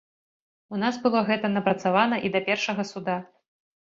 У 0.77 0.79
нас 0.83 0.95
было 1.03 1.19
гэта 1.27 1.51
напрацавана 1.57 2.17
і 2.29 2.33
да 2.37 2.41
першага 2.49 2.83
суда. 2.95 3.17